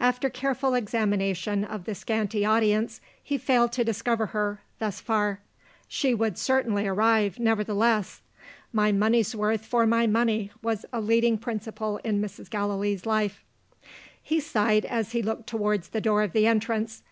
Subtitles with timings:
[0.00, 5.38] After careful examination of the scanty audience, he failed to discover her thus far.
[5.86, 8.22] She would certainly arrive, nevertheless.
[8.72, 12.50] My money's worth for my money was a leading principle in Mrs.
[12.50, 13.44] Gallilee's life.
[14.20, 17.04] He sighed as he looked towards the door of entrance.